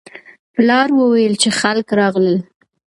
[0.55, 2.37] پلار وویل چې خلک راغلل.